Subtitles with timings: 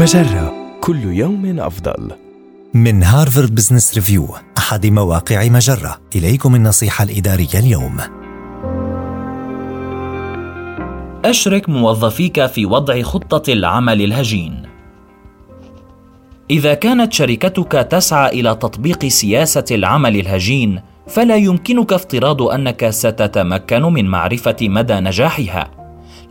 [0.00, 2.10] مجرة كل يوم أفضل.
[2.74, 4.28] من هارفارد بزنس ريفيو
[4.58, 7.96] أحد مواقع مجرة إليكم النصيحة الإدارية اليوم
[11.24, 14.62] أشرك موظفيك في وضع خطة العمل الهجين.
[16.50, 24.06] إذا كانت شركتك تسعى إلى تطبيق سياسة العمل الهجين، فلا يمكنك افتراض أنك ستتمكن من
[24.06, 25.70] معرفة مدى نجاحها.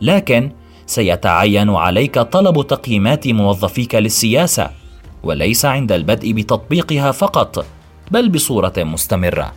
[0.00, 0.52] لكن
[0.90, 4.70] سيتعين عليك طلب تقييمات موظفيك للسياسة
[5.22, 7.66] وليس عند البدء بتطبيقها فقط
[8.10, 9.52] بل بصورة مستمرة.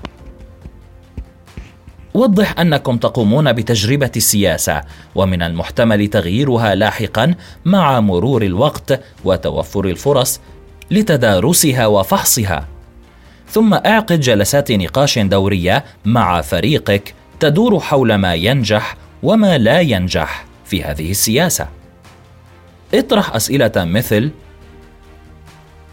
[2.13, 4.81] وضح أنكم تقومون بتجربة السياسة
[5.15, 10.39] ومن المحتمل تغييرها لاحقا مع مرور الوقت وتوفر الفرص
[10.91, 12.67] لتدارسها وفحصها.
[13.49, 20.52] ثم اعقد جلسات نقاش دورية مع فريقك تدور حول ما ينجح وما لا ينجح.
[20.65, 21.67] في هذه السياسة.
[22.93, 24.31] اطرح أسئلة مثل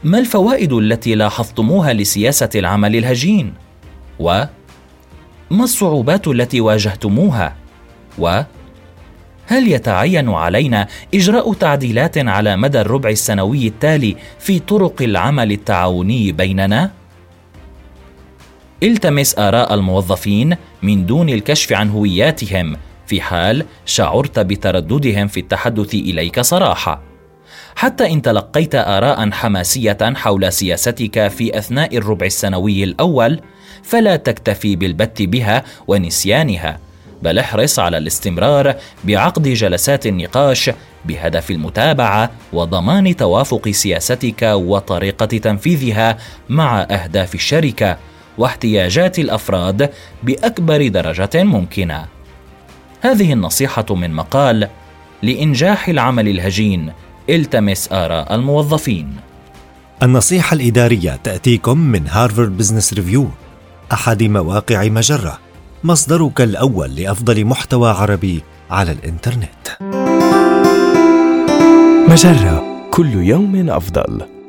[0.05, 3.55] ما الفوائد التي لاحظتموها لسياسة العمل الهجين؟
[4.19, 4.45] و
[5.51, 7.57] ما الصعوبات التي واجهتموها؟
[8.19, 8.43] و
[9.47, 16.91] هل يتعين علينا إجراء تعديلات على مدى الربع السنوي التالي في طرق العمل التعاوني بيننا؟
[18.83, 22.77] التمس آراء الموظفين من دون الكشف عن هوياتهم
[23.11, 27.03] في حال شعرت بترددهم في التحدث إليك صراحة.
[27.75, 33.41] حتى إن تلقيت اراء حماسية حول سياستك في أثناء الربع السنوي الأول
[33.83, 36.79] فلا تكتفي بالبت بها ونسيانها.
[37.23, 40.71] بل احرص على الاستمرار بعقد جلسات النقاش
[41.05, 46.17] بهدف المتابعة وضمان توافق سياستك وطريقة تنفيذها
[46.49, 47.97] مع أهداف الشركة
[48.39, 49.91] واحتياجات الأفراد
[50.23, 52.20] بأكبر درجة ممكنة.
[53.01, 54.69] هذه النصيحة من مقال
[55.23, 56.93] لإنجاح العمل الهجين
[57.31, 59.17] إلتمس آراء الموظفين.
[60.03, 63.29] النصيحة الإدارية تأتيكم من هارفارد بزنس ريفيو
[63.93, 65.39] أحد مواقع مجرة،
[65.85, 69.69] مصدرك الأول لأفضل محتوى عربي على الإنترنت.
[72.11, 74.40] مجرة كل يوم أفضل.